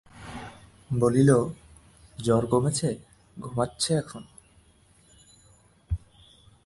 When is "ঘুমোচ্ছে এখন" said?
3.37-4.23